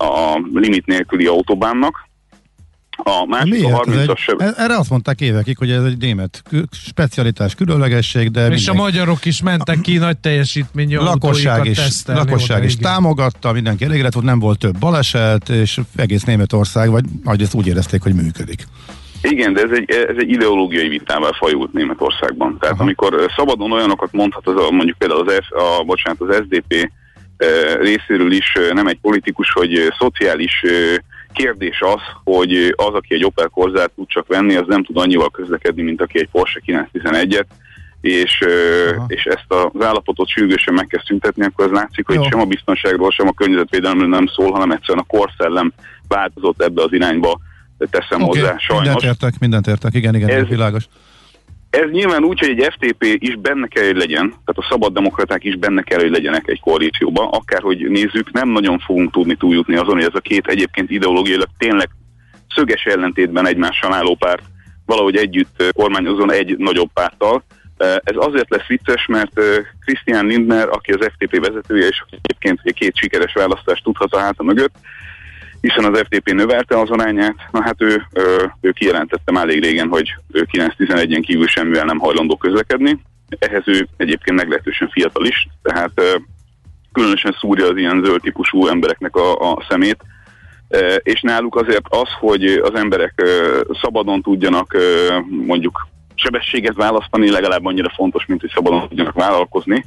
[0.04, 2.08] a limit nélküli autóbánnak,
[3.04, 3.74] a másik Miért?
[3.74, 4.42] a 30-as seb...
[4.42, 8.48] Erre azt mondták évekig, hogy ez egy német specialitás, különlegesség, de...
[8.48, 8.76] És minden...
[8.76, 14.26] a magyarok is mentek ki nagy teljesítményű lakosság is, lakosság is támogatta, mindenki elégedett volt,
[14.26, 16.92] nem volt több baleset, és egész Németország,
[17.24, 18.64] vagy ezt úgy érezték, hogy működik.
[19.22, 22.58] Igen, de ez egy, ez egy ideológiai vitával fajult Németországban.
[22.60, 22.84] Tehát Aha.
[22.84, 26.90] amikor szabadon olyanokat mondhat, az a, mondjuk például az, F, a, bocsánat, az SDP
[27.80, 30.64] részéről is nem egy politikus, hogy szociális
[31.38, 35.30] kérdés az, hogy az, aki egy Opel Corzát tud csak venni, az nem tud annyival
[35.30, 37.46] közlekedni, mint aki egy Porsche 911-et,
[38.02, 38.46] és,
[39.08, 42.24] és ezt az állapotot sürgősen meg kell szüntetni, akkor ez látszik, hogy Jó.
[42.24, 45.74] sem a biztonságról, sem a környezetvédelemről nem szól, hanem egyszerűen a korszellem
[46.08, 47.40] változott ebbe az irányba,
[47.90, 48.40] teszem okay.
[48.40, 48.86] hozzá, sajnos.
[48.86, 50.88] Mindent értek, mindent értek, igen, igen, ez, világos.
[51.78, 55.44] Ez nyilván úgy, hogy egy FTP is benne kell, hogy legyen, tehát a szabad demokraták
[55.44, 59.94] is benne kell, hogy legyenek egy koalícióban, akárhogy nézzük, nem nagyon fogunk tudni túljutni azon,
[59.94, 61.90] hogy ez a két egyébként ideológiailag tényleg
[62.56, 64.44] szöges ellentétben egymással álló párt
[64.86, 67.44] valahogy együtt kormányozon egy nagyobb párttal.
[67.78, 69.42] Ez azért lesz vicces, mert
[69.86, 74.76] Christian Lindner, aki az FTP vezetője, és egyébként két sikeres választást tudhat a háta mögött,
[75.62, 78.02] hiszen az FTP növelte az arányát, na hát ő,
[78.62, 83.02] ő kijelentette már elég régen, hogy ő 9-11-en kívül semmivel nem hajlandó közlekedni.
[83.40, 86.02] Ehhez ő egyébként meglehetősen fiatal is, tehát
[86.92, 89.98] különösen szúrja az ilyen zöld típusú embereknek a, a szemét,
[90.98, 93.24] és náluk azért az, hogy az emberek
[93.82, 94.78] szabadon tudjanak
[95.46, 99.86] mondjuk sebességet választani, legalább annyira fontos, mint hogy szabadon tudjanak vállalkozni,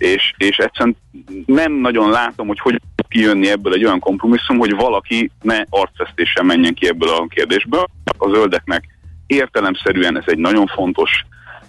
[0.00, 0.96] és, és egyszerűen
[1.46, 6.74] nem nagyon látom, hogy hogy kijönni ebből egy olyan kompromisszum, hogy valaki ne arcvesztésen menjen
[6.74, 7.84] ki ebből a kérdésből.
[8.18, 8.84] A zöldeknek
[9.26, 11.10] értelemszerűen ez egy nagyon fontos,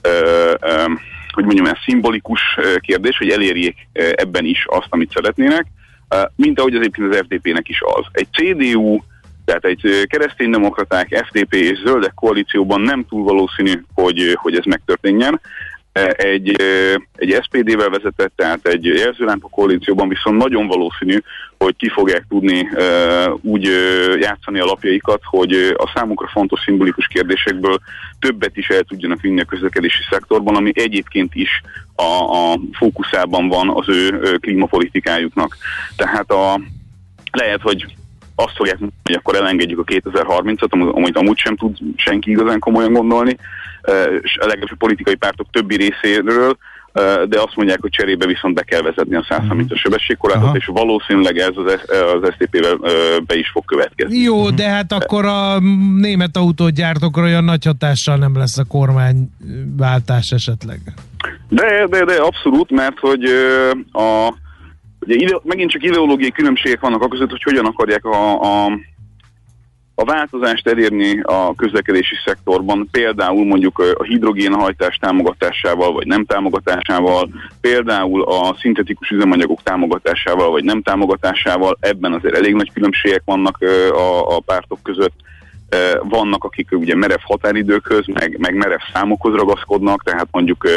[0.01, 0.83] ö, ö,
[1.31, 2.41] hogy mondjam, ez szimbolikus
[2.79, 5.65] kérdés, hogy elérjék ebben is azt, amit szeretnének.
[6.35, 8.05] mint ahogy az egyébként az FDP-nek is az.
[8.11, 8.99] Egy CDU,
[9.45, 15.41] tehát egy kereszténydemokraták, FDP és zöldek koalícióban nem túl valószínű, hogy, hogy ez megtörténjen
[16.15, 16.55] egy,
[17.15, 21.17] egy SPD-vel vezetett, tehát egy jelzőlámpa koalícióban viszont nagyon valószínű,
[21.57, 22.69] hogy ki fogják tudni
[23.41, 23.69] úgy
[24.19, 27.79] játszani a lapjaikat, hogy a számukra fontos szimbolikus kérdésekből
[28.19, 31.61] többet is el tudjanak vinni a közlekedési szektorban, ami egyébként is
[31.95, 35.57] a, a fókuszában van az ő klímapolitikájuknak.
[35.95, 36.61] Tehát a,
[37.31, 37.85] lehet, hogy
[38.35, 42.93] azt fogják mondani, hogy akkor elengedjük a 2030-at, amit amúgy sem tud senki igazán komolyan
[42.93, 43.37] gondolni,
[43.83, 46.57] a legalábbis a politikai pártok többi részéről,
[47.25, 49.75] de azt mondják, hogy cserébe viszont be kell vezetni a 100 uh-huh.
[49.75, 52.75] sebességkorlátot, és valószínűleg ez az, az SZTP-vel
[53.25, 54.17] be is fog következni.
[54.17, 55.59] Jó, de hát akkor a
[55.97, 60.79] német autógyártókra olyan nagy hatással nem lesz a kormányváltás esetleg.
[61.49, 63.23] De, de, de abszolút, mert hogy
[63.91, 64.33] a
[65.05, 68.71] Ugye ide, megint csak ideológiai különbségek vannak között, hogy hogyan akarják a, a,
[69.95, 77.29] a változást elérni a közlekedési szektorban, például mondjuk a hidrogénhajtás támogatásával, vagy nem támogatásával,
[77.61, 83.57] például a szintetikus üzemanyagok támogatásával, vagy nem támogatásával, ebben azért elég nagy különbségek vannak
[83.91, 85.15] a, a pártok között.
[86.01, 90.67] Vannak, akik ugye merev határidőkhöz, meg, meg merev számokhoz ragaszkodnak, tehát mondjuk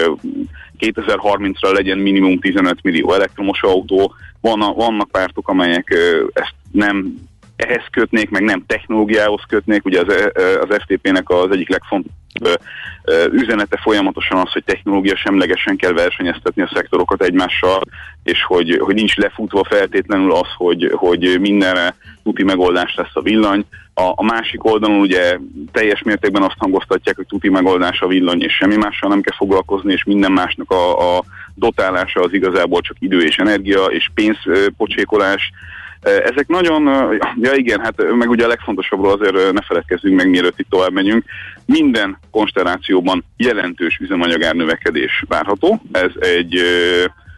[0.78, 4.14] 2030-ra legyen minimum 15 millió elektromos autó.
[4.40, 5.96] Van, vannak pártok, amelyek
[6.32, 7.14] ezt nem
[7.56, 9.84] ehhez kötnék, meg nem technológiához kötnék.
[9.84, 10.32] Ugye az,
[10.68, 12.22] az FTP-nek az egyik legfontosabb
[13.30, 17.80] üzenete folyamatosan az, hogy technológia semlegesen kell versenyeztetni a szektorokat egymással,
[18.22, 23.64] és hogy, hogy nincs lefutva feltétlenül az, hogy, hogy mindenre tuti megoldás lesz a villany.
[23.94, 25.38] A, a másik oldalon ugye
[25.72, 29.92] teljes mértékben azt hangoztatják, hogy tuti megoldás a villany, és semmi mással nem kell foglalkozni,
[29.92, 35.52] és minden másnak a, a dotálása az igazából csak idő és energia, és pénzpocsékolás,
[36.04, 36.84] ezek nagyon,
[37.40, 41.24] ja igen, hát meg ugye a legfontosabbról azért ne feledkezzünk meg, mielőtt itt tovább megyünk.
[41.66, 45.80] Minden konstellációban jelentős üzemanyagár növekedés várható.
[45.92, 46.60] Ez egy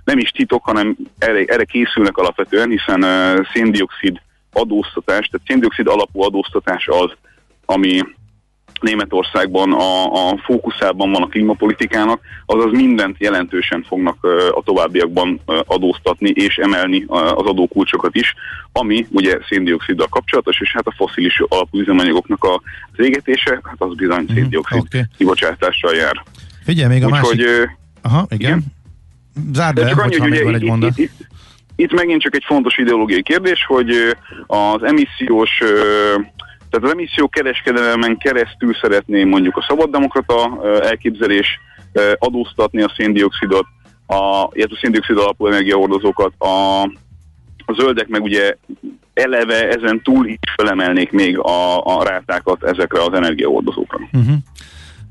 [0.05, 3.05] nem is titok, hanem erre, erre készülnek alapvetően, hiszen
[3.53, 4.21] széndiokszid
[4.53, 7.11] adóztatás, tehát széndiokszid alapú adóztatás az,
[7.65, 8.03] ami
[8.81, 16.57] Németországban a, a fókuszában van a klímapolitikának, azaz mindent jelentősen fognak a továbbiakban adóztatni és
[16.57, 18.35] emelni az adókulcsokat is,
[18.73, 22.61] ami ugye széndioksziddal kapcsolatos, és hát a foszilis alapú üzemanyagoknak a
[22.97, 25.03] égetése, hát az bizony mhm, széndiokszid okay.
[25.17, 26.23] kibocsátással jár.
[26.65, 27.79] Figyelj, még a Úgyhogy, másik...
[28.03, 28.41] Aha, igen.
[28.41, 28.75] igen.
[29.53, 30.99] Zárd be, csak annyi, hogy ugye, egy mondat.
[30.99, 31.27] Itt, itt,
[31.77, 35.63] itt megint csak egy fontos ideológiai kérdés, hogy az emissziós
[36.77, 41.61] tehát az emisszió kereskedelemen keresztül szeretném mondjuk a szabaddemokrata elképzelés
[42.19, 43.67] adóztatni a széndiokszidot,
[44.07, 46.83] a, illetve a széndiokszid alapú energiaordozókat, a,
[47.67, 48.57] a zöldek meg ugye
[49.15, 53.99] eleve ezen túl is felemelnék még a, a rátákat ezekre az energiaordozókra.
[54.13, 54.35] Uh-huh.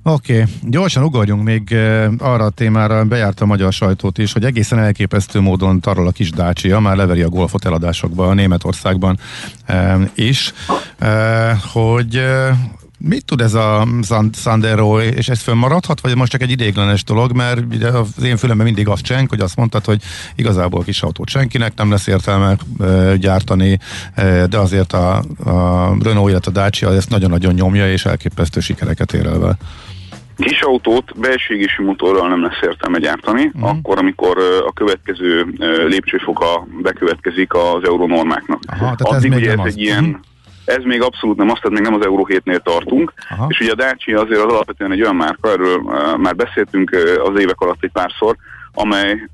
[0.08, 0.54] Oké, okay.
[0.62, 1.76] gyorsan ugorjunk még
[2.18, 6.30] arra a témára, bejárta a magyar sajtót is, hogy egészen elképesztő módon tarol a kis
[6.30, 9.20] Dacia, már leveri a golfot eladásokba a Németországban
[10.16, 10.54] is,
[11.74, 12.22] hogy
[12.98, 13.88] Mit tud ez a
[14.34, 18.88] Sandero, és ez fönnmaradhat, vagy most csak egy idéglenes dolog, mert az én fülemben mindig
[18.88, 20.02] azt csenk, hogy azt mondtad, hogy
[20.36, 23.80] igazából kis autót senkinek nem lesz értelme e, gyártani,
[24.14, 29.14] e, de azért a, a Renault, illetve a Dacia ezt nagyon-nagyon nyomja, és elképesztő sikereket
[29.14, 29.58] ér el
[30.38, 33.70] Kis autót belségési motorral nem lesz értelme gyártani, uh-huh.
[33.70, 35.46] akkor, amikor a következő
[35.88, 38.60] lépcsőfoka bekövetkezik az euronormáknak.
[38.68, 39.66] Aha, Addig ez ugye ez az.
[39.66, 40.20] egy ilyen, uh-huh.
[40.66, 43.46] ez még abszolút nem azt, tehát még nem az Euró 7-nél tartunk, Aha.
[43.50, 45.82] és ugye a Dacia azért az alapvetően egy olyan márka, erről
[46.18, 48.36] már beszéltünk az évek alatt egy párszor,
[48.72, 49.28] amely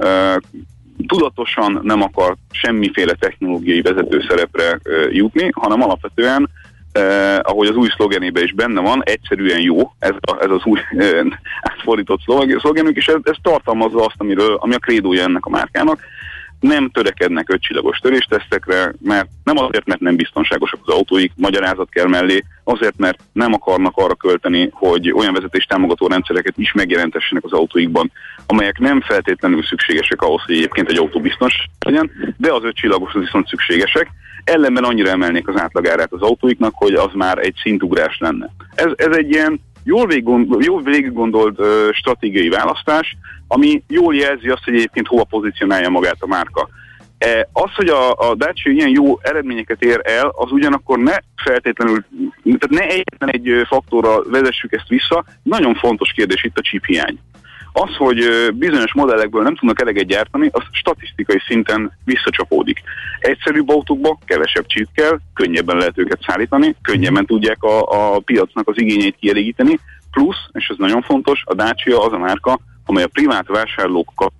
[1.08, 4.80] tudatosan nem akar semmiféle technológiai vezető szerepre
[5.12, 6.50] jutni, hanem alapvetően
[6.92, 10.80] eh, ahogy az új szlogenében is benne van, egyszerűen jó, ez, a, ez az új
[10.98, 11.20] eh,
[11.62, 12.22] átfordított
[12.60, 16.00] szlogenünk, és ez, ez tartalmazza azt, amiről, ami a krédója ennek a márkának.
[16.60, 22.44] Nem törekednek ötcsillagos töréstesztekre, mert nem azért, mert nem biztonságosak az autóik, magyarázat kell mellé,
[22.64, 28.12] azért, mert nem akarnak arra költeni, hogy olyan vezetés támogató rendszereket is megjelentessenek az autóikban,
[28.46, 33.48] amelyek nem feltétlenül szükségesek ahhoz, hogy egyébként egy autó biztos legyen, de az ötcsillagos viszont
[33.48, 34.08] szükségesek
[34.44, 38.50] ellenben annyira emelnék az átlagárát az autóiknak, hogy az már egy szintugrás lenne.
[38.76, 43.18] Ez, ez egy ilyen jól, végiggondol, jól végiggondolt uh, stratégiai választás,
[43.48, 46.70] ami jól jelzi azt, hogy egyébként hova pozícionálja magát a márka.
[47.18, 52.06] E, az, hogy a, a Dacia ilyen jó eredményeket ér el, az ugyanakkor ne feltétlenül,
[52.44, 57.20] tehát ne egyetlen egy faktorra vezessük ezt vissza, nagyon fontos kérdés itt a chip hiány.
[57.74, 62.82] Az, hogy bizonyos modellekből nem tudnak eleget gyártani, az statisztikai szinten visszacsapódik.
[63.20, 67.82] Egyszerűbb autókba kevesebb csít kell, könnyebben lehet őket szállítani, könnyebben tudják a,
[68.16, 69.80] a piacnak az igényeit kielégíteni,
[70.12, 74.32] plusz, és ez nagyon fontos, a Dacia az a márka, amely a privát vásárlók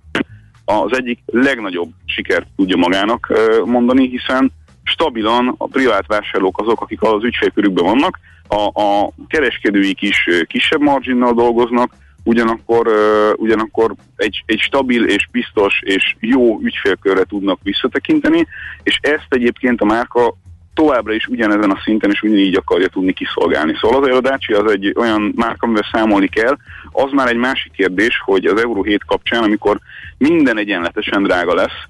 [0.64, 3.32] az egyik legnagyobb sikert tudja magának
[3.64, 4.52] mondani, hiszen
[4.84, 8.18] stabilan a privát vásárlók azok, akik az ügyfélkörükben vannak,
[8.48, 11.92] a, a kereskedőik is kisebb marginnal dolgoznak,
[12.24, 12.88] ugyanakkor,
[13.36, 18.46] ugyanakkor egy, egy stabil és biztos és jó ügyfélkörre tudnak visszatekinteni,
[18.82, 20.34] és ezt egyébként a márka
[20.74, 23.74] továbbra is ugyanezen a szinten és ugyanígy akarja tudni kiszolgálni.
[23.80, 26.56] Szóval az a Dacia az egy olyan márka, amivel számolni kell.
[26.90, 29.78] Az már egy másik kérdés, hogy az Euro 7 kapcsán, amikor
[30.18, 31.86] minden egyenletesen drága lesz,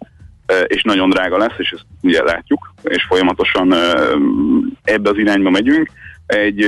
[0.67, 3.75] és nagyon drága lesz, és ezt ugye látjuk, és folyamatosan
[4.83, 5.91] ebbe az irányba megyünk,
[6.27, 6.67] egy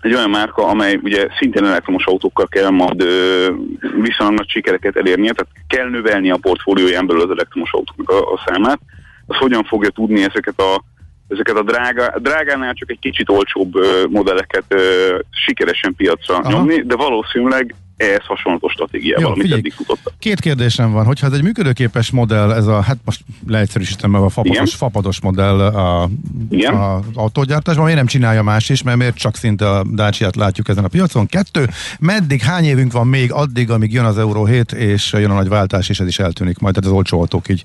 [0.00, 3.46] egy olyan márka, amely ugye szintén elektromos autókkal kell majd ö,
[3.80, 8.42] viszonylag nagy sikereket elérnie, tehát kell növelni a portfólióján belül az elektromos autóknak a, a
[8.46, 8.80] számát.
[9.26, 10.82] Az hogyan fogja tudni ezeket a,
[11.28, 16.50] ezeket a drága, drágánál csak egy kicsit olcsóbb ö, modelleket ö, sikeresen piacra Aha.
[16.50, 20.12] nyomni, de valószínűleg ehhez hasonló stratégiával, Jó, amit figyelj, eddig futottak.
[20.18, 24.74] Két kérdésem van, hogyha ez egy működőképes modell, ez a, hát most leegyszerűsítem a fapados,
[24.74, 26.08] fapados modell a,
[26.50, 26.74] Igen?
[26.74, 30.84] a autógyártásban, miért nem csinálja más is, mert miért csak szinte a Dacia-t látjuk ezen
[30.84, 31.26] a piacon?
[31.26, 31.68] Kettő,
[32.00, 35.48] meddig, hány évünk van még addig, amíg jön az Euro 7, és jön a nagy
[35.48, 37.62] váltás, és ez is eltűnik majd, tehát az olcsó autók így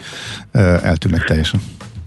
[0.81, 1.59] eltűnnek teljesen.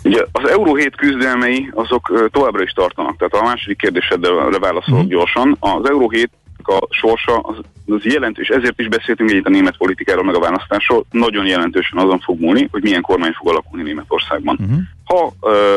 [0.04, 5.08] Ugye az Euró 7 küzdelmei azok továbbra is tartanak, tehát a második kérdésedre válaszolok mm.
[5.08, 5.56] gyorsan.
[5.60, 6.30] Az Euró 7
[6.68, 7.56] a sorsa az,
[7.86, 12.20] az jelentős, ezért is beszéltünk egyet a német politikáról, meg a választásról, nagyon jelentősen azon
[12.20, 14.58] fog múlni, hogy milyen kormány fog alakulni Németországban.
[14.60, 14.78] Uh-huh.
[15.04, 15.32] Ha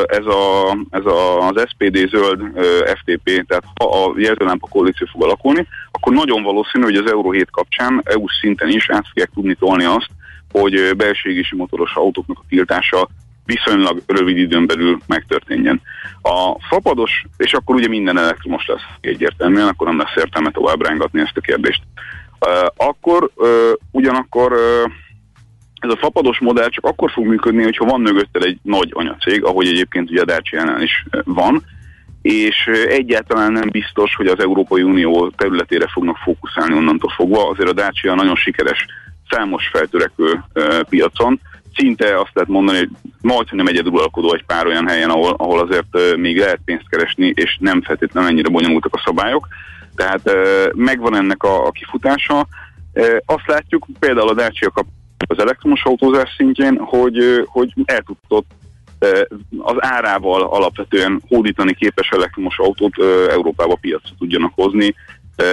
[0.06, 2.40] ez, a, ez a, az SPD zöld
[2.84, 7.50] FTP, tehát ha a jelzőlámpa koalíció fog alakulni, akkor nagyon valószínű, hogy az Euró 7
[7.50, 10.08] kapcsán EU szinten is át fogják tudni tolni azt,
[10.52, 13.08] hogy belső motoros autóknak a tiltása
[13.44, 15.80] viszonylag rövid időn belül megtörténjen.
[16.22, 21.20] A fapados, és akkor ugye minden elektromos lesz egyértelműen, akkor nem lesz értelme tovább rángatni
[21.20, 21.82] ezt a kérdést.
[22.76, 23.30] Akkor
[23.90, 24.52] ugyanakkor
[25.80, 29.66] ez a fapados modell csak akkor fog működni, hogyha van mögötte egy nagy anyacég, ahogy
[29.66, 31.62] egyébként ugye a dacia is van,
[32.22, 37.48] és egyáltalán nem biztos, hogy az Európai Unió területére fognak fókuszálni onnantól fogva.
[37.48, 38.86] Azért a Dacia nagyon sikeres
[39.30, 40.44] számos feltörekvő
[40.88, 41.40] piacon,
[41.74, 42.88] szinte azt lehet mondani,
[43.22, 47.56] hogy nem egyedülalkodó egy pár olyan helyen, ahol, ahol azért még lehet pénzt keresni, és
[47.60, 49.48] nem feltétlenül ennyire bonyolultak a szabályok.
[49.94, 50.30] Tehát
[50.74, 52.46] megvan ennek a, a kifutása.
[53.26, 54.86] Azt látjuk például a Dacia kap
[55.26, 58.46] az elektromos autózás szintjén, hogy, hogy el tudott
[59.58, 62.94] az árával alapvetően hódítani képes elektromos autót
[63.30, 64.94] Európába piacra tudjanak hozni,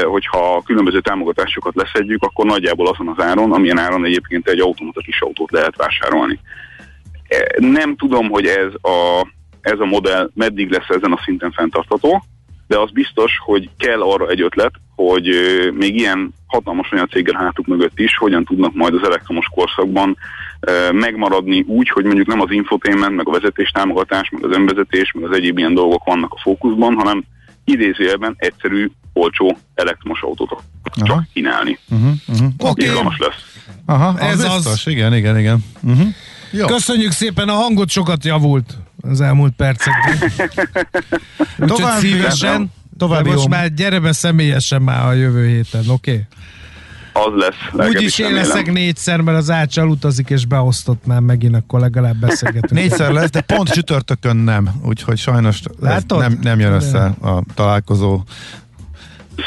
[0.03, 5.21] hogyha különböző támogatásokat leszedjük, akkor nagyjából azon az áron, amilyen áron egyébként egy automata kis
[5.21, 6.39] autót lehet vásárolni.
[7.57, 9.27] Nem tudom, hogy ez a,
[9.61, 12.23] ez a modell meddig lesz ezen a szinten fenntartható,
[12.67, 15.29] de az biztos, hogy kell arra egy ötlet, hogy
[15.73, 20.17] még ilyen hatalmas olyan céggel hátuk mögött is, hogyan tudnak majd az elektromos korszakban
[20.91, 25.23] megmaradni úgy, hogy mondjuk nem az infotainment, meg a vezetés támogatás, meg az önvezetés, meg
[25.23, 27.23] az egyéb ilyen dolgok vannak a fókuszban, hanem
[27.69, 30.63] idézőjelben egyszerű, olcsó elektromos autót
[30.93, 31.79] csak kínálni.
[31.89, 32.47] Uh-huh, uh-huh.
[32.57, 32.89] Oké.
[32.89, 33.03] Okay.
[33.17, 33.59] lesz.
[33.85, 34.63] Aha, ez az.
[34.63, 34.85] Biztos.
[34.85, 35.65] Igen, igen, igen.
[35.81, 36.07] Uh-huh.
[36.51, 36.65] Jó.
[36.65, 40.31] Köszönjük szépen, a hangot sokat javult az elmúlt percekben.
[41.57, 46.11] Úgyhogy szívesen, tovább most már gyere be személyesen már a jövő héten, oké?
[46.11, 46.25] Okay?
[47.13, 47.87] Az lesz.
[47.87, 52.71] Úgyis én leszek négyszer, mert az ácsal utazik és beosztott már megint, akkor legalább beszélgetünk.
[52.71, 55.61] négyszer lesz, de pont csütörtökön nem, úgyhogy sajnos
[56.07, 58.21] nem, nem jön össze a találkozó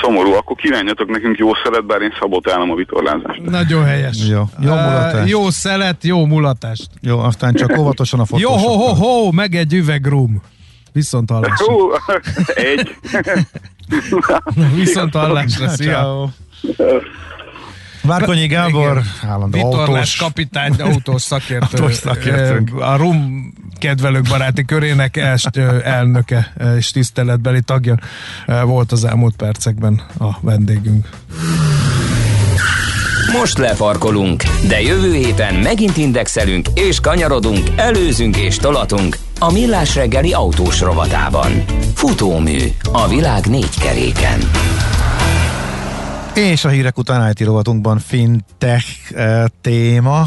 [0.01, 3.43] szomorú, akkor kívánjatok nekünk jó szelet, bár én szabotálom a vitorlázást.
[3.43, 4.17] Nagyon helyes.
[4.29, 5.23] Jó, jó mulatást.
[5.23, 6.89] Uh, jó szelet, jó mulatást.
[7.01, 8.61] Jó, aztán csak óvatosan a fotósokkal.
[8.61, 10.43] Jó, ho, ho, ho, meg egy üveg rum.
[10.93, 11.75] Viszont hallásra.
[12.55, 12.97] egy.
[14.75, 16.29] Viszont hallásra, szia.
[18.03, 20.17] Várkonyi Gábor, állandó autós.
[20.17, 21.67] kapitány, autós szakértő.
[21.77, 22.81] autós szakértőnk.
[22.81, 27.99] A RUM kedvelők baráti körének est elnöke és tiszteletbeli tagja
[28.65, 31.09] volt az elmúlt percekben a vendégünk.
[33.39, 40.33] Most lefarkolunk, de jövő héten megint indexelünk és kanyarodunk, előzünk és tolatunk a Millás reggeli
[40.33, 41.65] autós rovatában.
[41.95, 42.59] Futómű
[42.93, 44.41] a világ négy keréken.
[46.35, 50.21] És a hírek után IT rovatunkban fintech e, téma,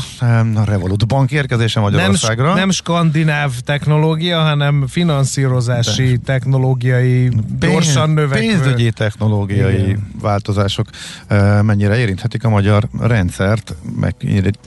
[0.56, 2.46] a Revolut bank érkezése Magyarországra.
[2.46, 6.18] Nem, nem skandináv technológia, hanem finanszírozási De.
[6.26, 7.30] technológiai,
[7.60, 8.48] Pénz, gyorsan növekvő.
[8.48, 10.12] Pénzügyi technológiai Igen.
[10.22, 10.88] változások
[11.28, 14.16] e, mennyire érinthetik a magyar rendszert, meg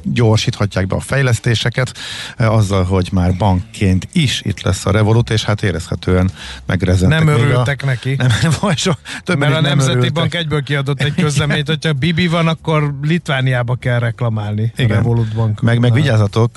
[0.03, 1.93] gyorsíthatják be a fejlesztéseket,
[2.37, 6.31] e, azzal, hogy már bankként is itt lesz a Revolut, és hát érezhetően
[6.67, 7.25] megrezentek.
[7.25, 8.15] Nem örültek a, neki.
[8.17, 8.31] Nem,
[8.61, 8.93] vagy so,
[9.25, 10.13] több Mert a Nemzeti örültek.
[10.13, 14.73] Bank egyből kiadott egy közleményt, hogyha Bibi van, akkor Litvániába kell reklamálni.
[14.77, 14.97] Igen.
[14.97, 15.61] Revolut Bank.
[15.61, 16.51] Meg, meg vigyázzatok,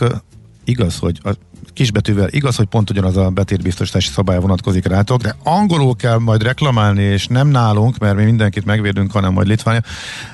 [0.64, 1.30] igaz, hogy a
[1.74, 7.02] kisbetűvel, igaz, hogy pont ugyanaz a betétbiztosítási szabály vonatkozik rátok, de angolul kell majd reklamálni,
[7.02, 9.82] és nem nálunk, mert mi mindenkit megvédünk, hanem majd Litvánia.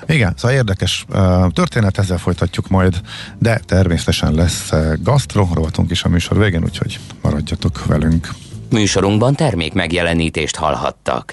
[0.07, 3.01] Igen, szóval érdekes uh, történet, ezzel folytatjuk majd,
[3.39, 8.29] de természetesen lesz uh, gasztro, rovatunk is a műsor végén, úgyhogy maradjatok velünk.
[8.69, 11.31] Műsorunkban termék megjelenítést hallhattak.